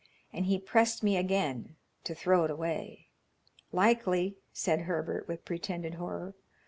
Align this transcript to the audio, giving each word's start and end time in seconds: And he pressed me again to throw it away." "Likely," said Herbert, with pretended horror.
And 0.33 0.47
he 0.47 0.57
pressed 0.57 1.03
me 1.03 1.15
again 1.15 1.75
to 2.05 2.15
throw 2.15 2.43
it 2.43 2.49
away." 2.49 3.09
"Likely," 3.71 4.39
said 4.51 4.81
Herbert, 4.89 5.27
with 5.27 5.45
pretended 5.45 5.93
horror. 5.93 6.33